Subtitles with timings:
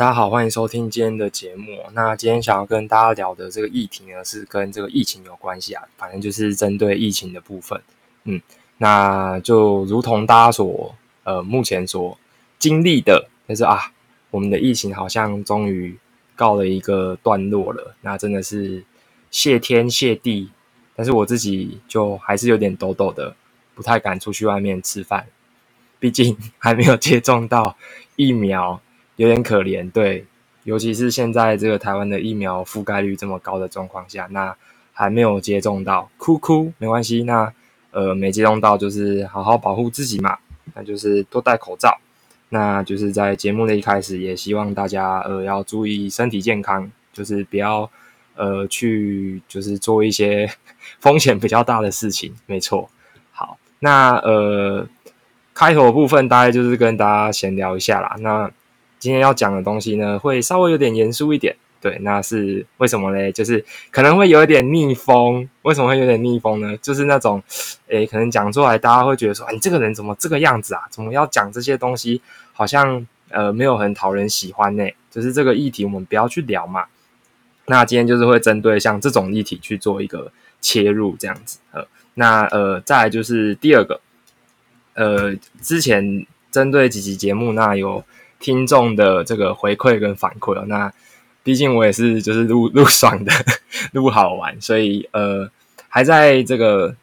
[0.00, 1.78] 大家好，欢迎收听今天的节目。
[1.92, 7.78] 那今天想要跟大家聊的这个议题呢，是跟这个疫情有关系啊，反正就是针对疫情的部分。
[8.24, 8.40] 嗯，
[8.78, 10.94] 那就如同大家所
[11.24, 12.16] 呃目前所
[12.58, 13.92] 经历的，就是啊，
[14.30, 15.98] 我们的疫情好像终于
[16.34, 17.94] 告了一个段落了。
[18.00, 18.82] 那真的是
[19.30, 20.48] 谢天谢地，
[20.96, 23.36] 但是我自己就还是有点抖抖的，
[23.74, 25.26] 不太敢出去外面吃饭，
[25.98, 27.76] 毕竟还没有接种到
[28.16, 28.80] 疫苗。
[29.20, 30.24] 有点可怜，对，
[30.64, 34.56] 尤其是现在这个台湾的疫苗覆盖率这么高的状况下，那
[34.94, 37.52] 还没有接种到，哭哭没关系，那
[37.90, 40.38] 呃没接种到就是好好保护自己嘛，
[40.72, 41.98] 那就是多戴口罩，
[42.48, 47.90] 那就是在节目的一开始也希望大家呃要注意身体健康，就是不要
[48.36, 50.50] 呃去就是做一些
[50.98, 52.88] 风险比较大的事情，没错。
[53.32, 54.88] 好，那呃
[55.52, 58.50] 开头部分大概就是跟大家闲聊一下啦，那。
[59.00, 61.56] 今天要讲的东西呢，会稍微有点严肃一点。
[61.80, 63.32] 对，那是为什么嘞？
[63.32, 65.48] 就是可能会有一点逆风。
[65.62, 66.76] 为什么会有点逆风呢？
[66.76, 67.42] 就是那种，
[67.88, 70.82] 诶，可能讲出来，大家会觉得说，你这个人怎么这个样子啊？
[70.90, 72.20] 怎么要讲这些东西？
[72.52, 74.86] 好像呃，没有很讨人喜欢呢。
[75.10, 76.84] 就是这个议题，我们不要去聊嘛。
[77.64, 81.60] 那今天就是会针对像这种议题去做一个切入，这样子。
[81.72, 84.02] 呃，那呃，再来就是第二个，
[84.92, 88.04] 呃，之前针对几集节目，那有。
[88.40, 90.92] 听众的这个回馈跟反馈哦，那
[91.42, 93.32] 毕竟我也是就是录录爽的，
[93.92, 95.48] 录好玩，所以呃
[95.88, 96.96] 还在这个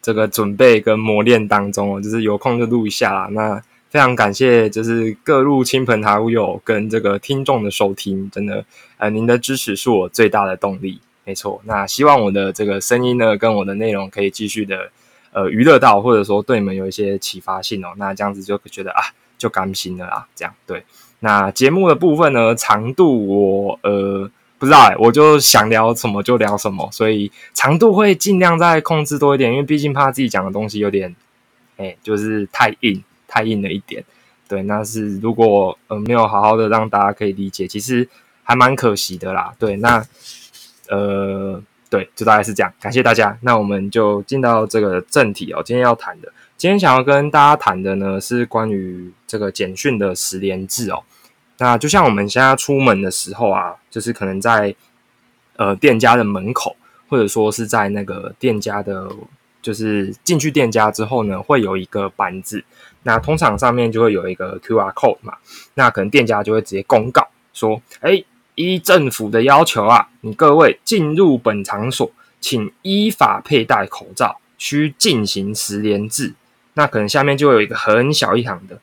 [0.00, 3.28] 这个准备跟磨练当中哦，就是有空就录一下啦。
[3.32, 8.64] 那非常感谢就是各路亲朋好友跟这个听众的收听，真的
[8.98, 11.60] 呃您的支持是我最大的动力，没错。
[11.64, 14.90] 那希望我的这个声音呢跟我的内容可以继续的
[15.32, 17.94] 呃娱乐到，或者说对你们有一些启发性哦。
[17.96, 19.02] 那这样子就觉得啊。
[19.38, 20.84] 就甘心了啦，这样对。
[21.20, 31.16] 那节目的部分呢，长度我呃不知道哎，我就想聊什么就聊什么，所以长度会尽量再控制多一点，因为毕竟怕自己讲的东西有点
[31.76, 34.04] 哎，就是太硬太硬了一点。
[34.48, 38.08] 对，那是如果呃没有好好的让大家可以理解，其实
[38.42, 39.52] 还蛮可惜的啦。
[39.58, 40.04] 对，那
[40.88, 43.36] 呃对，就大概是这样，感谢大家。
[43.42, 46.32] 那我们就进到这个正题哦，今天要谈的。
[46.58, 51.04] 今天想要跟大家谈的呢，是关于这个简讯的十连制哦。
[51.58, 54.74] 那就像我们现在出门的时候啊，就是可能在
[55.54, 56.74] 呃店家的门口，
[57.08, 59.08] 或者说是在那个店家的，
[59.62, 62.64] 就是进去店家之后呢，会有一个板子。
[63.04, 65.34] 那通常上面就会有一个 Q R code 嘛。
[65.74, 68.24] 那可能店家就会直接公告说：“哎，
[68.56, 72.10] 依政府的要求啊，你各位进入本场所，
[72.40, 76.34] 请依法佩戴口罩，需进行十连制。”
[76.78, 78.78] 那可能下面就有一个很小一行的，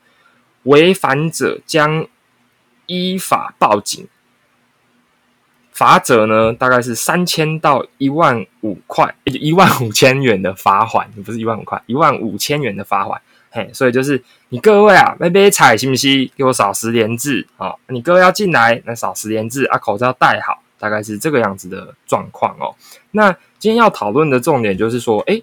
[0.64, 2.06] 违反者将
[2.84, 4.06] 依法报警，
[5.72, 13.18] 罚则呢大概是三千到一万五块，一万五千元的罚款，不是一万五块，一万五千元的罚款。
[13.50, 16.30] 嘿，所以就是你各位啊，买杯彩信不信？
[16.36, 17.74] 给我扫十连字啊！
[17.88, 22.76] 你各位要进来，那扫十连字啊，口罩戴好，大概是这个样子的状况哦。
[23.12, 25.40] 那今天要讨论的重点就是说，哎。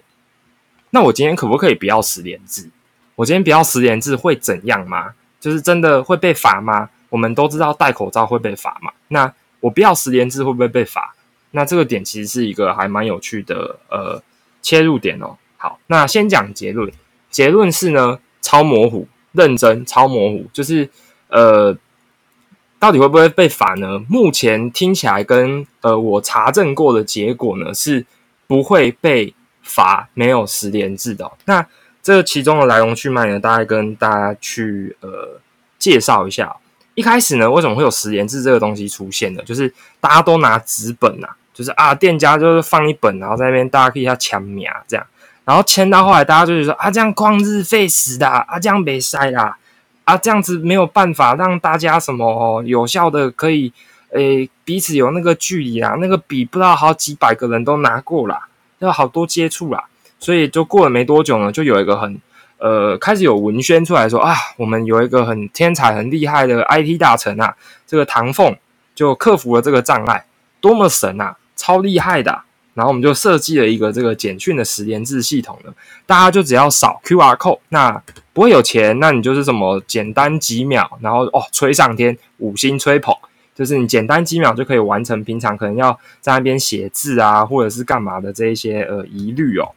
[0.94, 2.70] 那我今天可不可以不要十连字？
[3.16, 5.14] 我今天不要十连字会怎样吗？
[5.40, 6.88] 就是真的会被罚吗？
[7.08, 8.92] 我们都知道戴口罩会被罚嘛。
[9.08, 11.16] 那我不要十连字会不会被罚？
[11.50, 14.22] 那这个点其实是一个还蛮有趣的呃
[14.62, 15.36] 切入点哦。
[15.56, 16.88] 好，那先讲结论，
[17.28, 20.88] 结论是呢超模糊，认真超模糊，就是
[21.26, 21.76] 呃
[22.78, 23.98] 到底会不会被罚呢？
[24.08, 28.06] 目前听起来跟呃我查证过的结果呢是
[28.46, 29.34] 不会被。
[29.64, 31.66] 罚没有十连制的，那
[32.02, 33.40] 这其中的来龙去脉呢？
[33.40, 35.40] 大概跟大家去呃
[35.78, 36.54] 介绍一下。
[36.94, 39.42] 一开始呢，为什么会有十连制这个东西出现的？
[39.42, 45.04] 就是大家都拿纸本呐，就是啊，店家就是放一本，然后在那边大家可以要签名这样，
[45.44, 49.56] 然后签到后来，大家就说啊，这样旷日费时的啊，这样没塞啦
[50.04, 53.72] 啊，这样子没有办法让大家什么有效的可以
[54.10, 58.38] 诶彼此有那个距离啊，那个笔不知道好几百个人都拿过了。
[58.84, 59.84] 要好多接触啦，
[60.18, 62.20] 所以就过了没多久呢，就有一个很
[62.58, 68.56] 呃开始有文宣出来说啊，我们有一个很天才、很厉害的 IT 大臣啊，这个唐凤
[68.94, 70.26] 就克服了这个障碍，
[70.60, 72.42] 多么神啊，超厉害的！
[72.74, 75.72] 然后我们就设计了一个这个简讯的十连字系统呢，
[76.06, 78.02] 大家就只要扫 QR code，那
[78.32, 83.14] 不会有钱，那你就是什么简单几秒，然后哦吹上天，五星吹捧。
[83.54, 89.70] 就是你简单几秒就可以完成平常可能要在那边写字啊，或者是干嘛的这一些呃疑虑哦。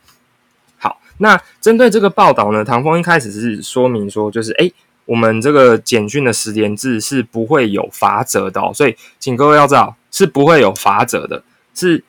[0.77, 4.73] 好，那针对这个报道呢，唐峰一开始是说明说，就是诶，
[5.05, 11.43] 我们这个简讯的十连制是不会有罚则的哦，所以请各位要知道是不会有罚则的，
[11.73, 12.03] 是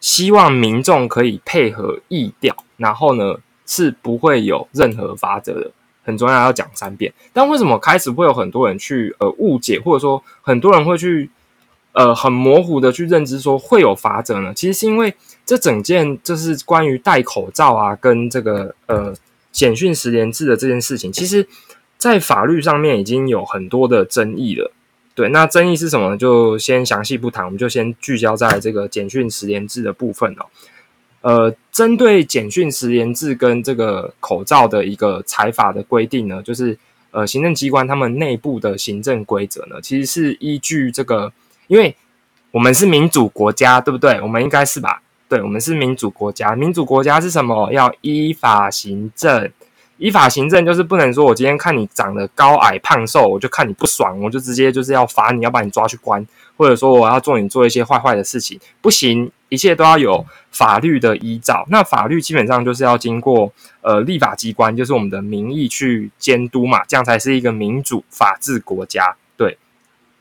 [0.00, 3.36] 希望民众可以配合意调，然后呢
[3.66, 5.70] 是不会有任何罚则的，
[6.06, 7.12] 很重要要讲三遍。
[7.34, 11.28] 但为什么开始会有很多人去呃误解，或者说很多人会去
[11.92, 14.54] 呃很模糊的去认知说会有罚则呢？
[14.54, 15.14] 其实是因为
[15.44, 19.12] 这整件就是关于戴口罩啊，跟这个呃
[19.52, 21.46] 简讯十连制的这件事情，其实。
[21.98, 24.70] 在法律上面已经有很多的争议了，
[25.14, 26.14] 对，那争议是什么？
[26.14, 30.44] 就先详细不谈，我们就先聚焦在这个简讯十连制的部分哦。
[31.26, 36.78] 呃，针对简讯十连制跟这个口罩的一个采法的规定呢，就是
[37.10, 41.32] 呃行政机关他们内部的行政规则呢，其实是依据这个，
[41.66, 41.96] 因为
[42.52, 44.20] 我们是民主国家，对不对？
[44.20, 45.02] 我们应该是吧？
[45.28, 47.72] 对，我们是民主国家，民主国家是什么？
[47.72, 49.50] 要依法行政。
[49.98, 56.24] 依法行政就是不能说，我今天看你长得高矮胖瘦，我就看你不爽，我就直接就是要罚你，要把你抓去关，
[56.56, 61.66] 或者说我要做你做一些坏坏的事情，不行，一切都要有法律的依照。
[61.68, 69.16] 那法律基本上就是要经过呃立法机关，就是我们的民意去监督嘛，这样才是一个民主法治国家。
[69.36, 69.58] 对，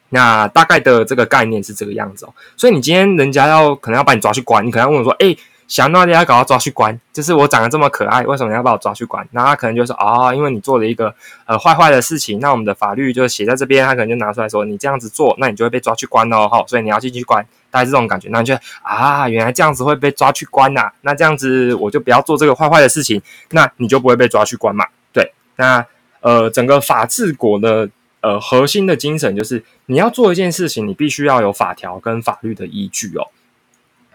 [0.10, 2.34] 那大概的这个概念是这个样子哦。
[2.58, 5.36] 所以你今天人家要可能要把你抓去关，你可能要问我说，哎。
[5.68, 9.28] 想那要搞到抓去关，就是我长得这么可爱，为什么要把我抓去关？
[9.32, 11.14] 那他可能就说啊，因为你做了一个
[11.46, 18.30] 呃坏坏的事情，那我们的法律就写在这边，他可能就拿出来说，你这样子做，那你就会被抓去关哦，哈，所以你要进去关，大概这种感觉。
[18.32, 24.86] 那你就啊，原来这样子会被抓去关呐，那这样子我就不要做这个坏坏的事情，那你就不会被抓去关嘛？
[25.12, 25.84] 对，那
[26.22, 27.90] 呃，整个法治国的
[28.22, 33.28] 呃核心的精神就是你要做一件事情，你必须要有法条跟法律的依据哦。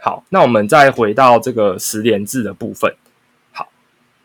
[0.03, 2.95] 好，那我们再回到这个十连制的部分。
[3.53, 3.69] 好，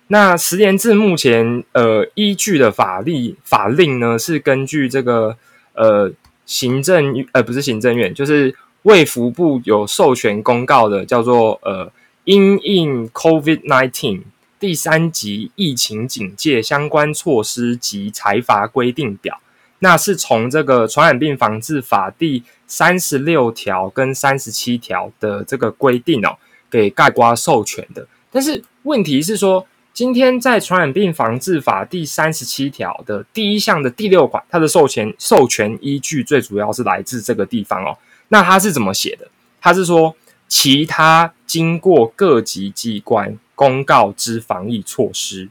[0.07, 5.37] 那十连制目前呃依据的法律法令呢，是根据这个
[5.73, 6.11] 呃
[6.45, 11.91] 行政呃不是行政院，就是卫福部有授权公告的，叫做呃
[12.23, 14.21] 因应 COVID nineteen
[14.57, 19.41] 第三级疫情警戒相关措施及裁罚规定表。
[19.85, 26.35] 那是从这个传染病防治法第三十六条跟三十七条的这个规定哦，
[26.71, 28.07] 给盖瓜授权的。
[28.31, 37.95] 但是问题是说，今天在传染病防治法第三十七条的第一项的第六款，它的授权授权依据最主要是来自这个地方哦。
[38.29, 39.27] 那它是怎么写的？
[39.61, 40.15] 它是说
[40.47, 45.47] 其他经过各级机关公告之防疫措施。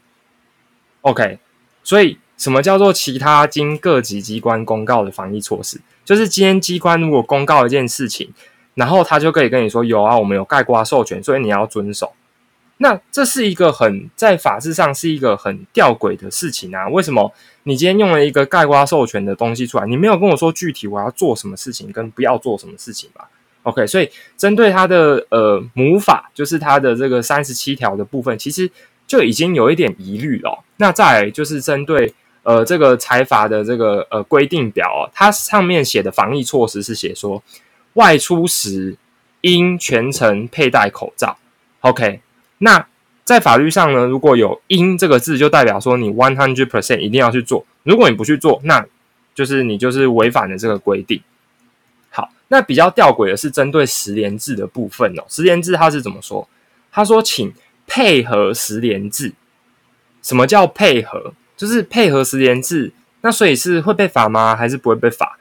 [1.02, 1.38] OK，
[1.84, 2.18] 所以。
[2.44, 5.80] 什么叫做其他经各级机关公告的防疫措施？
[6.04, 8.30] 就是今天机关如果公告一件事情，
[8.74, 12.12] 然后他就可以跟你说有啊，我们有盖瓜授权，所以你要遵守。
[12.76, 16.86] 那这是一个很在法制上是一个很吊诡的事情啊！
[16.88, 17.32] 为什么
[17.62, 23.30] 你今天用了一个盖瓜授权的东西出来，你没有跟我说具体我要做什么事情跟不要做什么事情吧
[23.62, 28.70] ？OK，所以针对它的呃母法，就是它的这个三十七条的部分，其实
[29.06, 30.62] 就已经有一点疑虑了。
[30.76, 32.12] 那再就是针对。
[32.44, 37.42] 呃，这个财阀的这个呃规定表哦，它上面写的防疫措施是写说，
[37.94, 38.96] 外出时
[39.40, 41.36] 应全程佩戴口罩。
[41.80, 42.20] OK，
[42.58, 42.86] 那
[43.24, 47.64] 在法律上呢，如果有“应”这个字，就代表说你 one hundred percent 一定要去做。
[47.82, 48.86] 如果你不去做，那
[49.34, 51.22] 就是你就是违反了这个规定。
[52.10, 55.24] 好，那比较吊诡的是针对十连制的部分哦。
[55.28, 56.46] 十连制它是怎么说？
[56.92, 57.52] 他说，请
[57.86, 59.32] 配合十连制。
[60.22, 61.32] 什么叫配合？
[61.64, 62.92] 就是配合十连制，
[63.22, 64.54] 那所以是会被罚吗？
[64.54, 65.38] 还是不会被罚？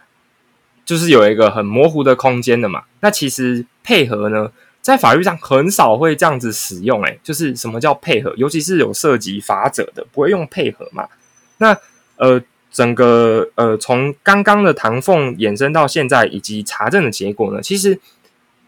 [0.86, 2.84] 就是有一个很模糊的空间的嘛。
[3.01, 4.50] 那其实配合呢，
[4.82, 7.03] 在法律上很少会这样子使用。
[7.03, 8.34] 诶，就是什么叫配合？
[8.38, 11.10] 尤其是有涉及法者的，不会用配合嘛。
[11.58, 11.77] 那
[12.15, 18.00] 呃，整个呃，从刚刚的唐凤衍生到现在，以及查证的结果呢，其实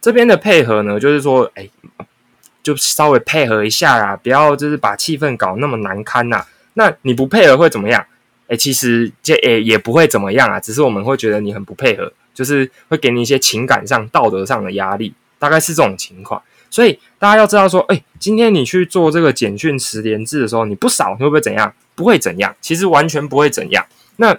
[0.02, 1.70] 这边的配合呢，就是说，哎，
[2.62, 6.46] 就稍微配合一下啊，不要就是把气氛搞那么难堪呐。
[6.76, 8.06] 那你不配合会怎么样？
[8.48, 16.40] 哎，其实这也也不会怎么样啊，只是我们会觉得你很不配合，就是会给你一些情感上、道德上的压力，大概是这种情况。
[16.70, 21.74] 所以大家要知道说，哎，今天你去做这个简讯十连制的时候，你不扫，你会不会怎样？
[21.96, 23.84] 不会怎样，其实完全不会怎样。
[24.18, 24.38] 那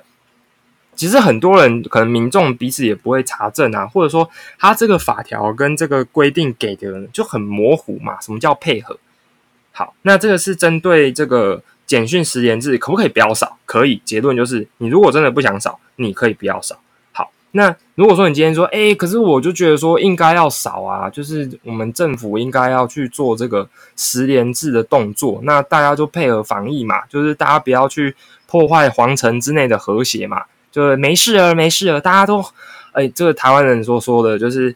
[0.94, 8.20] 其实很多人可能民众彼此也不会查证啊，或者说他这个法条跟这个规定给的就很模糊嘛。
[8.20, 8.96] 什么叫配合？
[9.72, 11.60] 好，那这个是针对这个。
[11.86, 13.56] 简讯十连制可不可以不要少？
[13.64, 14.02] 可以。
[14.04, 16.76] 结论就是，你如果真的不想少，你可以不要少。
[17.12, 28.14] 好，那如果说你今天说，哎，可是我就觉得说应该要少啊，就是我们政府应该要去做这个十连制的动作，那大家就配合防疫嘛，就是大家不要去
[28.46, 32.44] 破坏皇城之内的和谐嘛，就没事了，没事了，大家都，
[32.92, 34.74] 哎，这个台湾人所说的就是，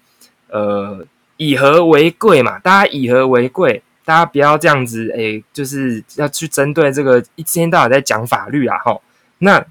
[0.48, 1.04] 呃，
[1.36, 9.00] 以和为贵嘛，大家以和为贵，大家不要这样子，哎，就是要去针对这个一天到晚在讲法律啊，哈，
[9.38, 9.64] 那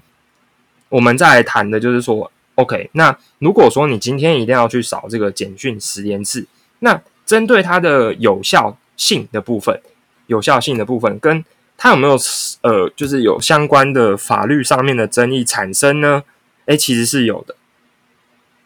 [0.88, 6.46] 我们再来谈的就是说，OK，那如果说你今天一定要去扫这个简讯十连制，
[6.78, 9.78] 那针对它的有效性的部分，
[10.26, 11.44] 有效性的部分跟
[11.76, 12.16] 它有没有
[12.62, 16.22] 呃，就是有相关的法律上面的争议产生呢？
[16.64, 17.56] 诶，其实是有的。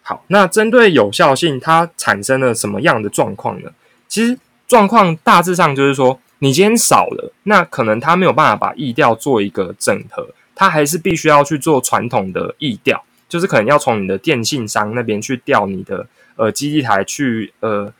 [0.02, 3.72] 好，那针对有效性，它产生了什么样的状况呢？
[4.06, 16.06] 其实状况大致上就是说，你今天少了，那可能他没有办法把意调做一个整合，他还是必须要去做传统的意调，就是可能要从你的电信商那边去调你的
[16.36, 17.92] 呃基地台去呃。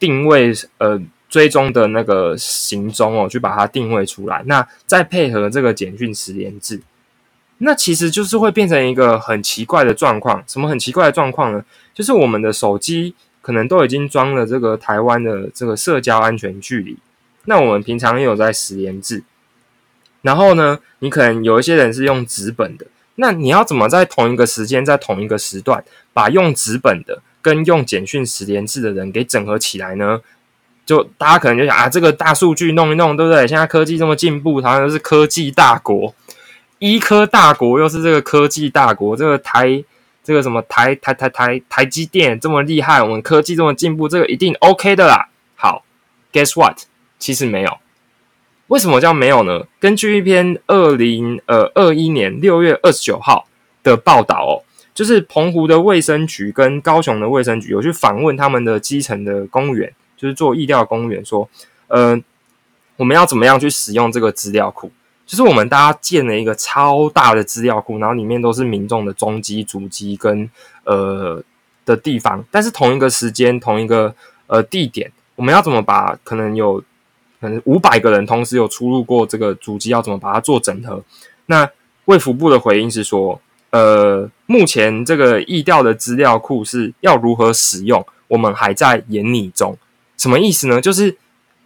[0.00, 0.96] 定位呃
[1.28, 4.40] 追踪的那个行踪哦，去把它定位出来。
[4.46, 6.80] 那再配合这个简讯十连制，
[7.56, 10.44] 那其实就是会变成一个很奇怪的状况。
[10.46, 11.64] 什么很奇怪的状况呢？
[11.92, 16.96] 就是我们的手机可能都已经装了这个台湾的这个社交安全距离。
[17.44, 19.22] 那我们平常也有在十连制，
[20.22, 22.86] 然后呢，你可能有一些人是用纸本的。
[23.16, 27.22] 那你要怎么在同一个时间，在同一个时段，把用纸本的？
[27.40, 30.20] 跟用简讯十连制的人给整合起来呢？
[30.84, 33.46] 就大家可能就想啊，这个大数据弄一弄，对不对？
[33.46, 36.14] 现在科技这么进步，好像又是科技大国，
[36.80, 39.82] 医科大国又是这个科技大国，这个台
[40.28, 45.30] 这个什么台台台台台积电这么厉害，我们科技这么进步，这个一定 OK 的啦。
[45.56, 45.86] 好
[46.30, 46.80] ，Guess what？
[47.18, 47.78] 其实没有。
[48.66, 49.64] 为什么叫没有呢？
[49.80, 53.48] 根据一篇二零呃二一年六月二十九号
[53.82, 54.52] 的报道哦。
[54.92, 61.48] 就是澎湖的卫生局跟高雄的卫生局有去访问他们的基层的公务员，就是做疫调公务员，说，
[61.86, 62.20] 呃，
[62.96, 64.90] 我们要怎么样去使用这个资料库？
[65.28, 70.50] 就是我们大家建了一个超大的资料库，然后里面都是民众的中机、主机跟
[70.84, 71.40] 呃
[71.84, 74.14] 的地方，但是同一个时间、同一个
[74.46, 76.82] 呃地点，我们要怎么把可能有
[77.40, 81.04] 可能五百个人同时有出入过这个主机，要怎么把它做整合？
[81.46, 81.70] 那
[82.06, 83.40] 卫福部的回应是说。
[83.70, 89.76] 呃，目前这个易调的资料库是要如何使用，我们还在研拟中。
[90.16, 90.80] 什么意思呢？
[90.80, 91.18] 就是，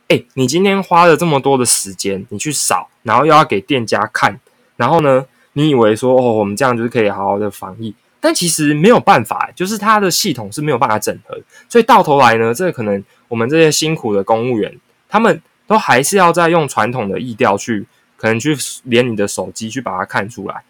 [0.09, 4.39] 哎，你今天花了这么多的时间，你去扫，然后又要给店家看，
[4.77, 14.79] 然后呢，你以为说，哦，我们这样就是可以好好的防疫，但其实没有办法，就是它的系统是没有办法整合，所以到头来呢，这可能我们这些辛苦的公务员，
[15.09, 20.63] 他们都还是要再用传统的易调去，可能去连你的手机去把它看出来。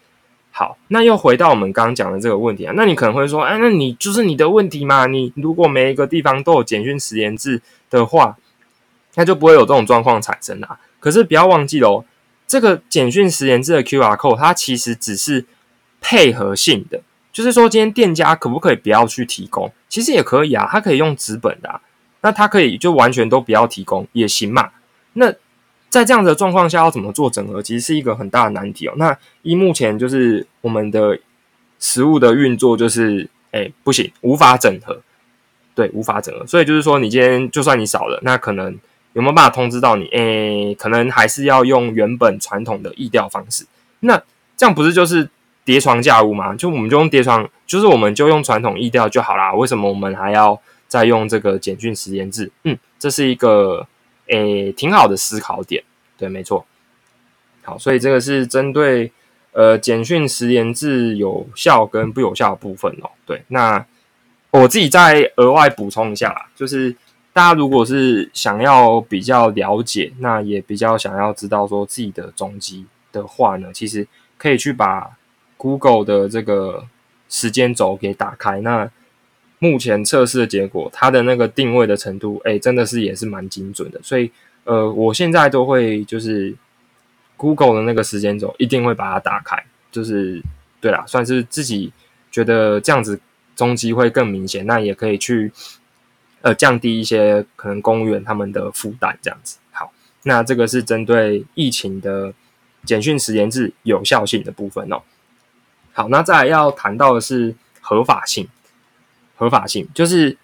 [0.55, 5.07] 好，那又回到我们刚刚讲的这个问题啊，那你可能会说，哎，那你就是你的问题嘛？
[5.07, 7.59] 你如果每一个地方都有简讯实验制
[7.89, 8.37] 的话，
[9.15, 10.79] 那就不会有这种状况产生啊。
[10.99, 12.05] 可是不要忘记喽，
[12.53, 15.43] 这个简讯实验制的 QR code 它其实只是
[15.99, 19.73] 配合性的，就是说今天店家可不可以不要去提供？
[19.89, 21.81] 其实也可以啊，它可以用纸本的，
[22.21, 24.69] 那它可以就完全都不要提供也行嘛。
[25.13, 25.33] 那
[25.89, 28.93] 在这样的状况下，要怎么做整合，其实是一个很大的难题哦。
[28.97, 31.17] 那依目前就是我们的
[31.79, 35.01] 实物的运作，就是哎不行，无法整合，
[35.73, 36.45] 对，无法整合。
[36.45, 38.77] 所以就是说，你今天就算你少了，那可能
[39.13, 40.07] 有没有办法通知到你？
[40.07, 43.65] 哎，可能还是要用原本传统的意调方式。
[44.01, 44.21] 那
[44.57, 45.29] 这样不是就是
[45.65, 46.53] 叠床架屋吗？
[46.55, 49.53] 就我们就用叠床，就是我们就用传统意调就好啦。
[49.53, 52.51] 为什么我们还要再用这个简讯实验制？
[52.63, 53.87] 嗯，这是一个。
[54.27, 55.83] 诶，挺好的思考点，
[56.17, 56.65] 对，没错。
[57.61, 59.11] 好，所以这个是针对
[59.51, 63.11] 呃简讯十连制有效跟不有效的部分哦。
[63.25, 63.85] 对，那
[64.51, 66.95] 我自己再额外补充一下啦，就是
[67.33, 75.17] 大家如果是想要比较了解，那也比较想要知道说自己的踪迹的话呢，其实可以去把
[75.57, 76.85] Google 的这个
[77.27, 78.61] 时间轴给打开。
[78.61, 78.89] 那
[79.57, 83.99] 目前测试的结果，它的那个定位的程度，哎，真的是也是蛮精准的。
[84.03, 84.29] 所以，
[84.65, 86.53] 呃，我现在都会就是
[87.35, 89.63] Google 的那个时间轴，一定会把它打开。
[89.91, 90.41] 就是
[90.81, 91.93] 对啦，算是自己
[92.29, 93.19] 觉得这样子
[93.55, 95.51] 踪迹会更明显，那也可以去
[96.43, 99.17] 呃降低一些可能公务员他们的负担。
[99.19, 102.31] 这样子，好，那这个是针对疫情的
[102.85, 105.01] 简讯时间制有效性的部分哦。
[105.93, 108.47] 好，那再来要谈到的是合法性。
[109.35, 110.37] 合法性就是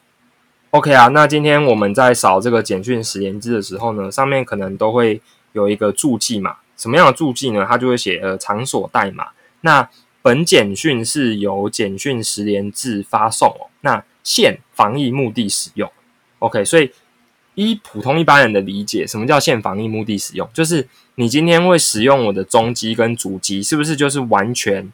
[0.72, 1.10] OK 啊。
[1.10, 5.22] 那今天我们在扫这个简讯实验制的时候呢，上面可能都会
[5.54, 6.58] 有一个注记嘛。
[6.76, 7.66] 什么样的注记呢？
[7.70, 9.30] 它就会写呃场所代码。
[9.62, 9.90] 那
[10.22, 13.68] 本简讯是由简讯实联制发送哦。
[13.82, 15.92] 那限防疫目的使用。
[16.38, 16.92] OK，所以
[17.56, 20.48] 依普通一般人的理解，什么叫限防疫目的使用？
[20.54, 24.94] 就是你今天会使用我的中机跟主机，是不是就是完全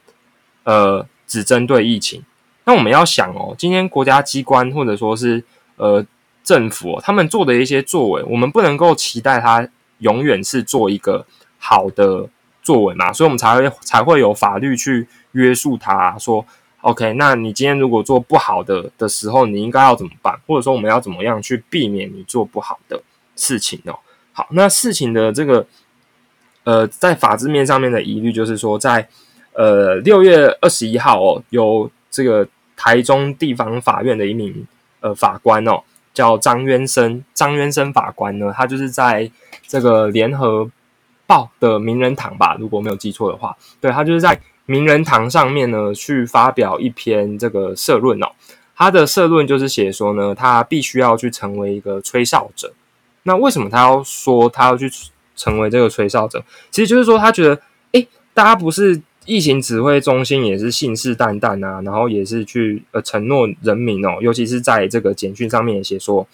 [0.63, 2.23] 呃只针对疫情？
[2.63, 5.43] 那我们要想哦，今天国家机关或者说是
[5.75, 6.05] 呃
[6.41, 11.25] 政府他们做的一些作为，我们不能够期待它永远是做一个
[11.59, 12.29] 好的
[12.63, 16.45] 作为嘛，所以我们才会才会有法律去约束它，说
[16.85, 20.39] OK，那你今天如果做不好的的时候，你应该要怎么办？
[20.45, 23.01] 或者说我们要怎么样去避免你做不好的
[23.35, 23.97] 事情哦？
[24.31, 25.65] 好，那事情的这个。
[26.65, 29.07] 呃，在法制面上面的疑虑就是说，在
[29.53, 34.65] 呃六月二十一号哦，有这个台中地方法院的一名
[34.99, 39.29] 呃法官哦，叫张渊生，张渊生法官呢，他就是在
[39.67, 40.67] 这个联合
[41.27, 48.27] 报的名人堂吧，如果没有记错的话，对他就是在名人堂上面呢去发表一篇这个社论哦，
[48.75, 52.73] 他的社论就是写说呢，他必须要去成为一个吹哨者，
[53.23, 54.89] 那为什么他要说他要去？
[55.37, 56.41] 成为这个吹哨者，
[56.71, 66.25] 其实就是说，他觉得，哎，大家不是疫情指挥中心，也是信誓旦旦啊，然后也是去呃承诺人民哦，尤其是在这个简讯上面也写说，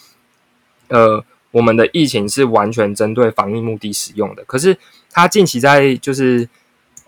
[0.89, 4.43] 呃，我们的疫情是完全针对防疫目的使用的。
[4.43, 4.77] 可是
[5.11, 6.47] 他近期在就是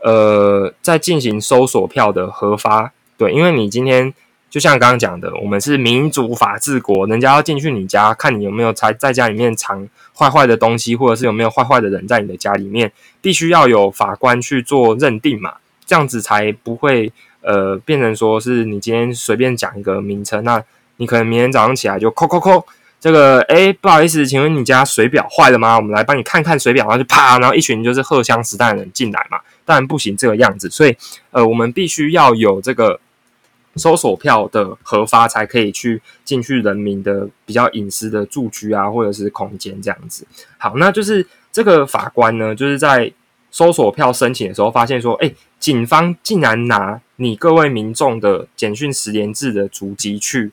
[0.04, 4.14] 呃在进行搜索票的核发，对，因为你今天。
[4.54, 15.56] 就像刚刚讲的，我们是民主法治国，人家要进去你家看你有没有才在家里面藏坏坏的东西，或者是有没有坏坏的人在你的家里面，必须要有法官去做认定嘛，
[15.88, 20.64] 这样子才不会呃变成说是你今天随便讲一个名称，那
[20.98, 22.64] 你可能明天早上起来就扣扣扣，
[23.00, 25.78] 这个哎不好意思，请问你家水表坏了吗？
[25.78, 30.96] 我们来帮你看看水表，然后就啪，然后一群就是荷枪实弹的人进来嘛，但不行这个样子，所以
[31.32, 33.00] 呃我们必须要有这个。
[33.76, 40.28] 搜索票的核发才可以去进去人民的比较隐私的住居啊，或者是空间这样子。
[40.60, 43.12] 好，那就是这个法官呢，就是在
[43.50, 50.52] 搜索票申请的时候发现说，哎，警方竟然拿你各位民众的简讯十连制的足迹去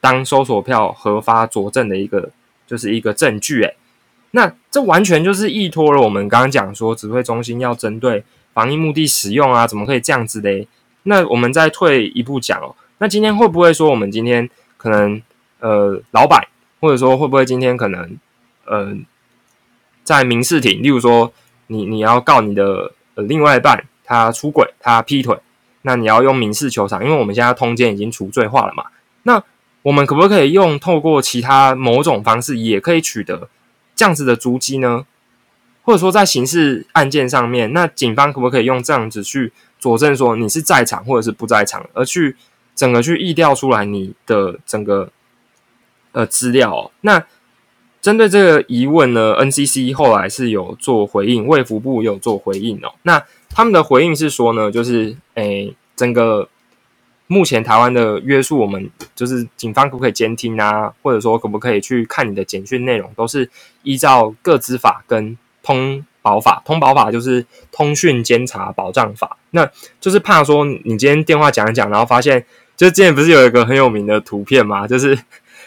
[0.00, 2.30] 当搜索票核发佐证的一个，
[2.68, 3.64] 就是一个证据。
[3.64, 3.74] 哎，
[4.30, 10.66] 那这完全就是依托了我们刚刚讲说指挥中心要针对防疫目的使用啊，怎么可以这样子嘞？
[11.04, 15.22] 那我们再退一步讲哦，那今天会不会说我们今天可能
[15.60, 16.46] 呃老板，
[16.80, 18.18] 或者说会不会今天可能
[18.66, 18.94] 呃
[20.04, 21.32] 在民事庭，例如说
[21.68, 25.38] 你你要告你的呃另外一半他出轨他劈腿，
[25.82, 28.84] 那你要用民事求偿，因为我们现在通奸已经除罪化了嘛，
[29.22, 29.42] 那
[29.82, 33.48] 我们可不可以用透过其他某种方式也可以取得
[33.96, 35.06] 这样子的足迹呢？
[35.82, 39.52] 或者说在刑事案件上面，那警方可不可以用这样子去？
[39.78, 42.36] 佐证说你是在场或者是不在场，而去
[42.74, 45.10] 整个去意调出来你的整个
[46.12, 46.90] 呃资料。
[47.00, 47.24] 那
[48.02, 52.92] 针对这个疑问呢，NCC 后来是有做回应，卫福部有做回应哦。
[53.04, 56.50] 那他们的回应是说呢，就是诶，整个
[57.26, 63.48] 目前台湾的约束，我们就是警方可不可以监听啊，或者说可不可以去看你的简讯内容，都是
[63.82, 66.04] 依照个资法跟通。
[66.22, 69.66] 保法通保法就是通讯监察保障法，那
[70.02, 72.44] 就是怕说你今天电话讲一讲，然后发现，
[72.76, 75.18] 就之前不是有一个很有名的图片嘛， 就是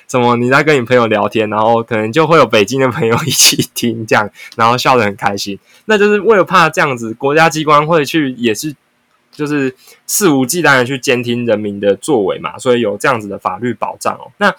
[0.08, 8.76] 什么你在跟你朋友聊天，然后可能就会有北京的朋友一起听这样，然后笑得很开心，那就是为了怕这样子，国家机关会去也是
[9.32, 9.76] 就是
[10.06, 14.30] 肆无忌惮的去监听人民的作为嘛，所以有这样子的法律保障哦。
[14.38, 14.54] 那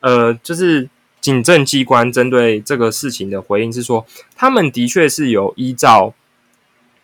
[0.00, 0.88] 呃就是。
[1.20, 6.14] 警政机关针对这个事情的回应是说，他们的确是有依照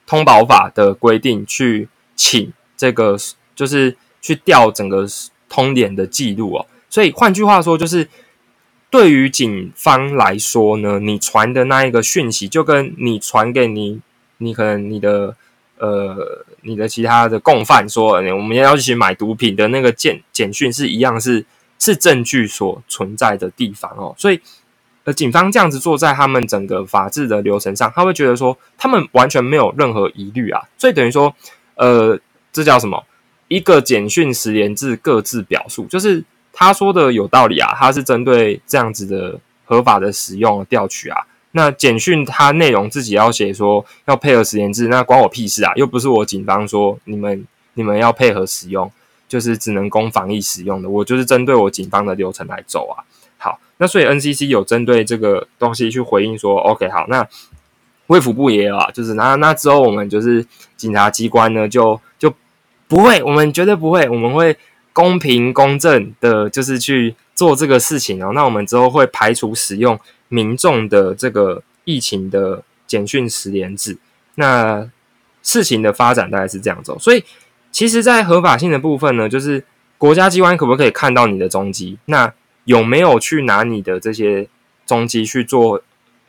[0.07, 3.19] 通保法的规定去请这个，
[3.55, 5.07] 就是去调整个
[5.51, 6.67] 通联的记录哦。
[6.89, 8.09] 所以换句话说，就是
[8.89, 14.01] 对于警方来说呢，你传的那一个讯息，就跟你传给你，
[14.39, 15.37] 你可能你的
[15.77, 21.45] 呃，你的其他的共犯说，我们要去买毒品的那个简简讯是一样是。
[21.79, 24.41] 是证据所存在的地方哦，所以
[25.05, 31.33] 呃，警方这样子做在他们整个法制的流程上，他会觉得说他们完全没有任何疑虑啊，所以等于说
[31.77, 32.19] 呃，
[32.53, 33.05] 这叫什么？
[33.49, 41.27] 一个简讯十连字各自表述，就是他说的有道理啊，他是针对这样子的合法的使用调取啊。
[41.53, 48.91] 那简讯它内容自己要写说要配合十连字，那关我屁事啊，又不是我警方说你们你们要配合使用。
[49.29, 53.05] 就是只能供防疫使用的，我就是针对我警方的流程来走啊。
[53.39, 57.27] 好，那所以 NCC 有针对这个东西去回应说，OK，好，那
[58.07, 62.33] 卫福部也有啊，就是那那之后我们就是警察机关呢，就就
[62.89, 64.57] 不会，我们绝对不会，我们会
[64.93, 68.31] 公平公正的，就是去做这个事情哦。
[68.33, 73.99] 那我们之后会排除使用民众的这个疫情的简讯十连制。
[74.37, 74.89] 那
[75.43, 77.25] 事情的发展大概是这样走，所以
[77.77, 79.62] 其实，在合法性的部分呢，就是
[79.99, 81.99] 国家机关可不可以看到你的踪迹？
[82.07, 82.33] 那
[82.65, 84.49] 有没有去拿你的这些
[84.87, 85.83] 踪迹去做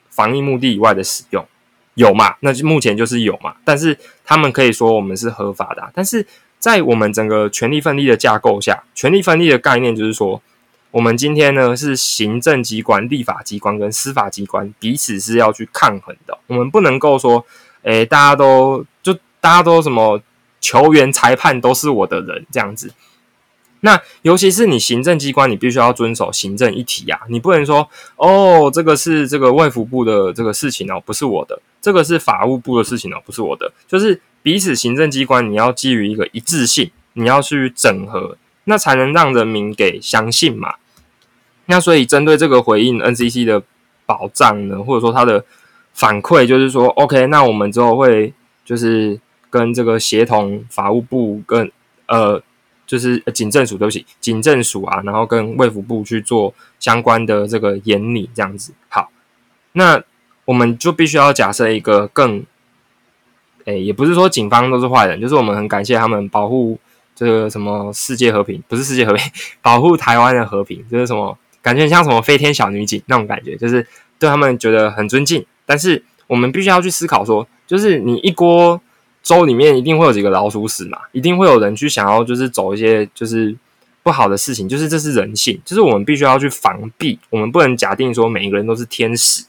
[0.10, 1.48] 防疫目的以外的使用？
[1.94, 2.36] 有嘛？
[2.42, 3.56] 那就目前就是有嘛。
[3.64, 6.28] 但是他们可以说我们是合法的，但是
[6.60, 10.42] 在我们整个权力分立的架构下，权力分立的概念就是说，
[10.92, 17.46] 我们今天呢是行政机关、立法机关跟司法机关彼此是要去抗衡的，我们不能够说。
[17.84, 20.22] 诶，大家都就大家都什么
[20.68, 22.92] 球员、裁判都是我的人这样子。
[23.82, 33.72] 那尤其是你行政机关，你必须要遵守行政一体呀，你不能说哦，这个是这个卫福部的这个事情哦，不是我的；这个是法务部的事情哦，不是我的。
[33.88, 40.74] 就是彼此行政机关，你要基于一个一致性，你要去整合，那才能让人民给相信嘛。
[41.68, 43.64] 那所以针对这个回应 NCC 的
[44.06, 45.46] 保障呢，或者说它的。
[45.98, 48.32] 反馈就是说，OK，那我们之后会
[48.64, 49.20] 就是
[49.58, 51.72] 跟这个协同法务部跟
[52.06, 52.42] 呃，
[52.86, 58.74] 就是警政署，对不起，警政署啊，然后跟卫福部去做相关的这个严拟，这样子。
[58.88, 59.10] 好，
[59.74, 60.02] 那
[60.46, 62.44] 我们就必须要假设一个更，
[63.66, 66.80] 诶，也不是说警方都是坏人，就是我们很感谢他们保护
[67.16, 73.86] 这个什么世界和平，不是世界和平， 保护台湾的和平，就是什么感觉像什么飞天小女警那种感觉，就是
[74.18, 75.46] 对他们觉得很尊敬。
[75.66, 78.80] 但是我们必须要去思考，说就是你一锅
[79.28, 83.54] 粥里面一定会有几个老鼠屎嘛，一定会有人去想要就是走一些就是
[84.02, 89.44] 不好的事情，就是这是人性，就是我们必须要去防避，我们不能假定说每一个人都是天使。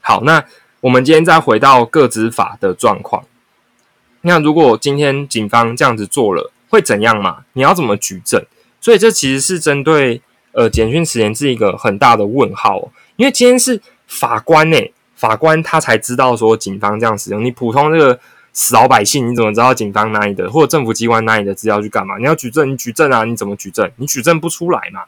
[0.00, 0.44] 好，那
[0.80, 3.22] 我们今天再回到个资法的状况，
[4.22, 7.44] 那如果今天警方这样子做了，会怎样嘛？
[7.52, 8.44] 你要怎么举证？
[8.80, 14.76] 所以这其实是针对呃简讯词言是一个很大的问号，因为今天是法官呢。
[15.14, 18.18] 法官他才知道说警方这样使用，你普通这个
[18.52, 22.18] 死老百姓你怎么知道警方拿你的或者政府机关拿你的资料去干嘛？
[22.18, 23.90] 你要举证，你举证啊，你怎么举证？
[23.96, 25.04] 你举证不出来嘛？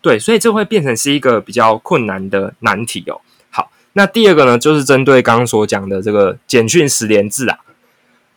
[0.00, 3.20] 对，所以这会变成是一个比较困难的难题哦。
[3.50, 7.58] 好，那第二个呢，就是针对刚刚所讲的这个简讯十连制啊，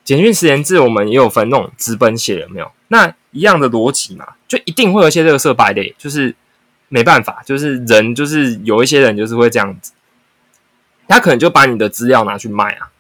[0.03, 2.71] 简讯十连制我们也有分那种资本写有没有？
[2.89, 6.35] 那一样的逻辑嘛，就一定会有一些这个色败类，就是
[6.89, 9.93] 没办法，就是人就是有一些人就是会这样子。
[11.07, 12.91] 他可能就把你的资料拿去卖啊，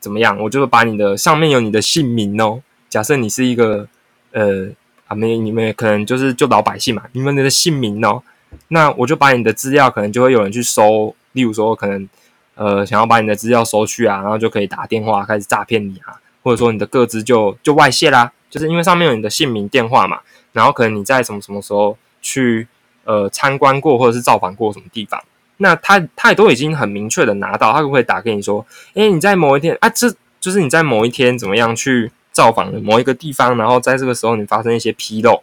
[0.00, 0.38] 怎么样？
[0.40, 2.62] 我就把你的上面有你的姓名哦。
[2.88, 3.86] 假设你是一个
[4.32, 4.68] 呃
[5.06, 8.22] 啊没你们可能就是就老百姓嘛，你们的姓名哦，
[8.68, 12.08] 那我就把你的资料可能就会有人去收，例如说可能
[12.54, 20.20] 呃想要把你的资料收去啊，然后就可以打电话开始诈骗你啊，或者说你的个资就就外泄啦，就是因为上面有你的姓名电话嘛，
[20.52, 22.66] 然后可能你在什么什么时候去
[23.04, 25.22] 呃参观过或者是造访过什么地方。
[25.60, 30.08] 那他他也都已经很明确的拿到，他就会打给你说，哎，你在某一天啊，这
[30.40, 35.42] 就是你在某一天怎么样去造访某一个地方，然后在这个时候你发生一些纰漏，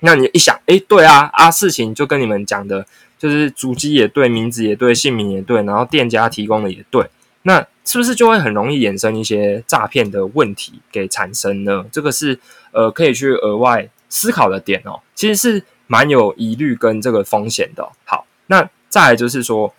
[0.00, 2.86] 那你一想，哎，对啊啊，事情就跟你们讲的，
[3.18, 7.04] 就是主机也对，名字也对，姓名也对，然后店家提供的也对，
[7.42, 11.84] 那是不是就会很容易衍生一些诈骗的问题给产生呢？
[11.90, 12.38] 这个是
[12.70, 17.90] 呃可以去额外思考的点哦，其实是蛮有疑虑跟这个风险的。
[18.04, 18.70] 好，那。
[18.88, 19.74] 再来就是说，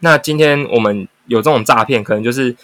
[0.00, 2.54] 那今天我们有这种诈骗，可能就是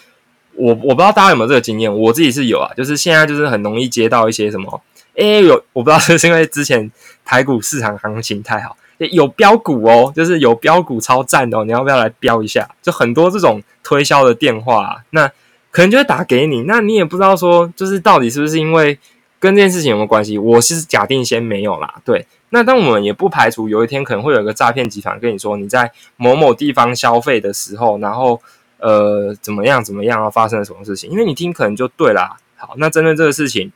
[0.55, 4.83] 我我不知道大家有没有这个经验，我自己是有啊，就是现在就是很容易接到一些什么，
[5.17, 6.91] 哎，有我不知道是因为之前
[7.25, 12.69] 台股市场行情太好，有标股哦，就是有标股超赞哦，你要不要来标一下？
[12.81, 15.29] 就很多这种推销的电话，那
[15.71, 18.99] 可能就会打给你，那你也不知道说，就是到底是不是因为
[19.45, 20.39] 跟这件事情有没有关系？
[20.39, 22.27] 我是假定先没有啦，对。
[22.49, 28.41] 那但我们也不排除有一天可能会有一个诈骗集团跟你说你在某某地方消费的时候，然后
[28.79, 31.11] 呃怎么样怎么样啊发生了什么事情？
[31.11, 32.39] 因为你听可能就对啦。
[32.57, 33.71] 好，那针对这个事情，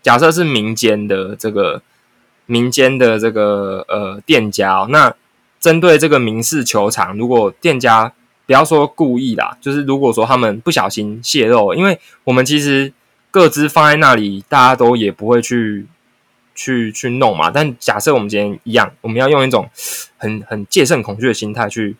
[0.00, 1.82] 假设是民间的这个
[2.46, 5.12] 民间的这个呃店家，那
[5.58, 8.12] 针对这个民事求偿，如果店家
[8.46, 12.92] 不要说故意啦，就是如果说他们不小心泄露，因为我们其实
[13.30, 15.86] 各自放在那里，大家都也不会去。
[16.60, 19.70] 去去弄嘛，但假设我们今天一样，我们要用一种
[20.16, 21.94] 很很戒慎恐惧的心态去，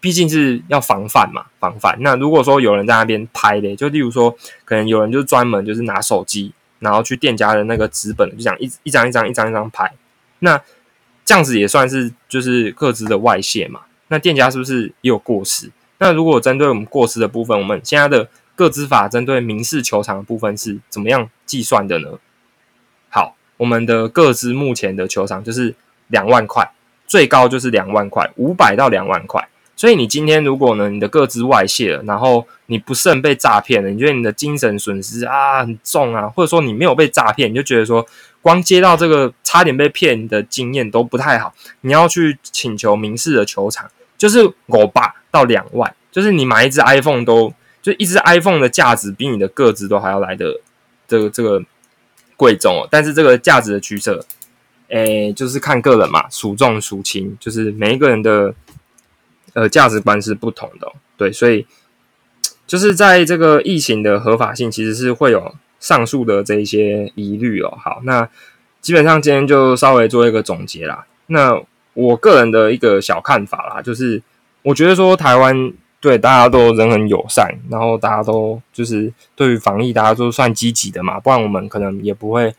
[0.00, 1.96] 毕竟是要防范嘛，防范。
[2.00, 9.92] 那如果说有人在那边拍的，就例如说，可能有人就是专门就是拿手机，然后去店家的那个纸本，就讲一一张一张一张一张拍，
[10.40, 10.60] 那
[11.24, 13.82] 这样子也算是就是各自的外泄嘛。
[14.08, 15.70] 那店家是不是也有过失？
[15.98, 18.28] 那如果针对我们过失的部分，我们现在的
[18.60, 22.18] 各资法针对民事求偿的部分是怎么样计算的呢？
[23.08, 23.34] 好。
[23.56, 25.74] 我们的各资目前的球场就是
[26.08, 26.70] 两万块，
[27.06, 29.48] 最高就是两万块，五百到两万块。
[29.76, 38.06] 所以你今天如果呢，你的个资外泄了，然后你不慎被诈骗了，你觉得你的精神损失啊很重啊，或者说你没有被诈骗，你就觉得说
[38.40, 50.60] 光接到这个差点被骗的经验都不太好，你要去请求民事的球场，就是五百到两万，就是你买一只 iPhone 都就一只 iPhone 的价值比你的个子都还要来的
[51.06, 51.62] 这个这个
[52.36, 54.24] 贵重哦，但是这个价值的取舍，
[54.88, 58.54] 诶，就是看个人嘛，孰重孰轻，就是每一个人的。
[59.52, 61.66] 呃，价值观是不同的，对，所以
[62.68, 67.76] 就是在这个疫情的合法性，其实是会有上述的这一些疑虑哦。
[67.82, 68.28] 好，那
[68.80, 71.04] 基本上今天就稍微做一个总结啦。
[71.26, 71.60] 那
[71.94, 74.22] 我个人的一个小看法啦，就是
[74.62, 82.54] 我觉得说台湾对大家都人很友善，然后大家都就是对于防疫大家都算积极的嘛，不然我们可能也不会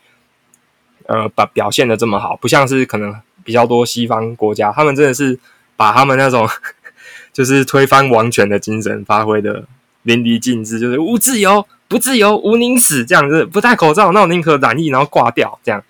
[1.06, 5.38] 呃把表现的这么好，不像是可能比较多西方国家，他们真的是
[5.76, 6.48] 把他们那种。
[7.32, 9.64] 就是推翻王权的精神发挥的
[10.02, 15.82] 淋漓尽致，就是无自由不自由，无宁死这样子，不戴口罩，那我宁可染疫然后挂掉这样。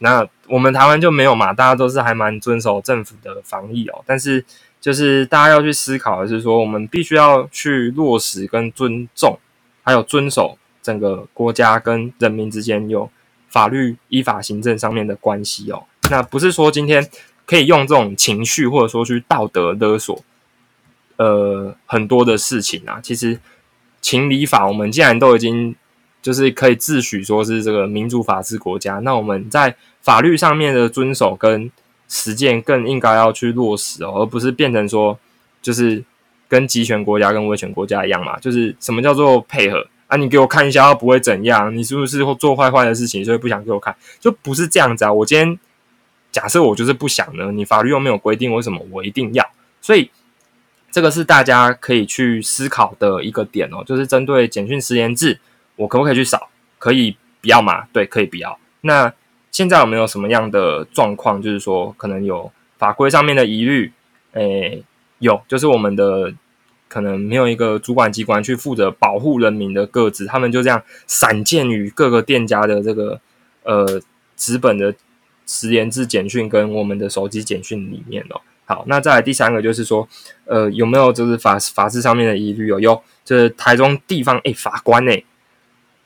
[0.00, 4.02] 那我们台湾就没有嘛，大家都是还蛮遵守政府的防疫哦。
[4.04, 4.44] 但是
[4.80, 9.38] 就是大家要去思考的是说，我们必须要去落实跟尊重，
[9.82, 13.10] 还有遵守整个国家跟人民之间有
[13.48, 15.84] 法律依法行政上面的关系哦。
[16.10, 17.06] 那不是说今天
[17.44, 20.24] 可以用这种情绪或者说去道德勒索。
[21.16, 23.38] 呃，很多的事情啊，其实
[24.00, 25.76] 情理法，我们既然都已经
[26.22, 31.70] 就是可以自诩说是这个民主法治国家，那我们在法律上面的遵守跟
[32.10, 35.18] 实践更应该要去落实哦，而不是变成说
[35.62, 36.04] 就是
[36.46, 40.18] 跟集权国家跟威权国家一样嘛，就是什么叫做配合啊？
[40.18, 41.74] 你给我看一下，不会怎样？
[41.74, 43.96] 你是不是做坏坏的事情，所以不想给我看？
[44.18, 45.12] 就不是这样子啊！
[45.12, 45.58] 我今天
[46.30, 49.48] 假设我就是不想呢，你法律又没有规定，为什么我一定要？
[49.80, 50.10] 所以。
[50.92, 55.38] 这个是大家可以去思考的一个点哦，就是针对简讯实验制，
[55.76, 56.48] 我可不可以去扫？
[56.80, 57.84] 可以不要吗？
[57.92, 58.58] 对，可以不要。
[58.80, 59.14] 那
[59.50, 63.92] 现在有没有什么样的状况，就是说可能有法规上面的疑虑？
[64.32, 64.82] 诶，
[65.18, 66.32] 有，就是我们的
[66.88, 73.20] 可能没有一个主管机关去负责保护人民的个资，他们就这样散见于各个店家的这个
[73.64, 74.00] 呃
[74.36, 74.94] 纸本的
[75.46, 78.40] 实验制简讯跟我们的手机简讯里面哦。
[78.64, 80.08] 好，那再来第三个就是说，
[80.44, 82.78] 呃，有没有就是法法制上面的疑虑哦？
[82.78, 85.24] 有，就是台中地方诶法官诶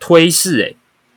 [0.00, 0.74] 推事诶，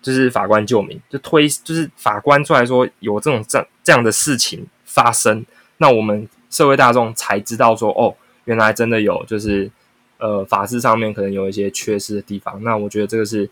[0.07, 5.45] 就是法官救民，就推就是法官出来说有这种这这样的事情发生，
[5.79, 8.15] 那我们社会大众才知道说哦，
[8.45, 9.69] 原来真的有就是
[10.19, 12.63] 呃法制上面可能有一些缺失的地方。
[12.63, 13.49] 那我觉得这个是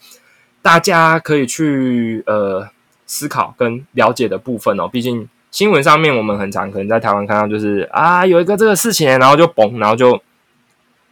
[0.61, 2.69] 大家可以去呃
[3.05, 5.27] 思考跟了解的部分哦，毕竟。
[5.51, 10.21] 新闻上面我们很常可能在台湾看到，就是啊有一个这个事情，然后就崩，然后就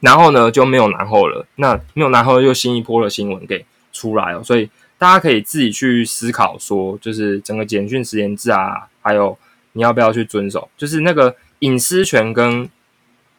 [0.02, 1.46] 然后呢就没有然后了。
[1.56, 4.70] 那没有然后又新一波的新闻给出来了，所以
[5.04, 9.38] 大家可以自己去思考说，就是整个简讯时间制啊，还有
[9.74, 12.70] 你要不要去遵守，就是那个隐私权跟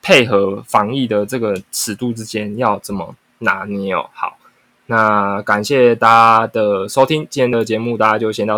[0.03, 4.11] 配合防疫的这个尺度之间要怎么拿捏哦。
[4.13, 4.37] 好，
[4.89, 6.07] 那感谢大
[6.41, 8.53] 家的收听，今天的节目大家就先到。